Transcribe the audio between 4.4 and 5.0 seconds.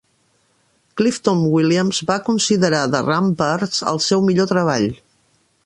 treball.